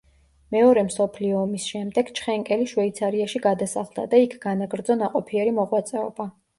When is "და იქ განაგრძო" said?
4.17-5.01